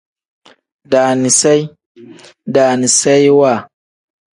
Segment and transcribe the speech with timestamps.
[0.91, 1.73] Daaniseyi pl:
[2.53, 3.63] daaniseyiwa n.